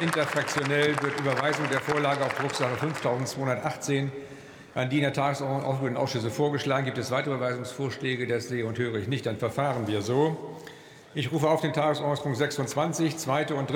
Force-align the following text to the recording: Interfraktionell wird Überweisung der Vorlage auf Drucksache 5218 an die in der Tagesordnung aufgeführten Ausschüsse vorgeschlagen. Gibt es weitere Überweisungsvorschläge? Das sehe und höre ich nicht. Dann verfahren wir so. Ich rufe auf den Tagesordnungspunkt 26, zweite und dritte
Interfraktionell 0.00 0.94
wird 1.00 1.18
Überweisung 1.18 1.66
der 1.70 1.80
Vorlage 1.80 2.22
auf 2.22 2.34
Drucksache 2.34 2.76
5218 2.76 4.12
an 4.74 4.90
die 4.90 4.96
in 4.96 5.02
der 5.02 5.14
Tagesordnung 5.14 5.64
aufgeführten 5.64 5.96
Ausschüsse 5.96 6.30
vorgeschlagen. 6.30 6.84
Gibt 6.84 6.98
es 6.98 7.10
weitere 7.10 7.34
Überweisungsvorschläge? 7.34 8.26
Das 8.26 8.48
sehe 8.48 8.66
und 8.66 8.76
höre 8.76 8.96
ich 8.96 9.08
nicht. 9.08 9.24
Dann 9.24 9.38
verfahren 9.38 9.86
wir 9.86 10.02
so. 10.02 10.54
Ich 11.14 11.32
rufe 11.32 11.48
auf 11.48 11.62
den 11.62 11.72
Tagesordnungspunkt 11.72 12.36
26, 12.36 13.16
zweite 13.16 13.54
und 13.54 13.70
dritte 13.70 13.74